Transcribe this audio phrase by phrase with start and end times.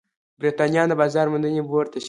[0.39, 1.99] برېټانویانو د بازار موندنې بورډ تشکیل کړ.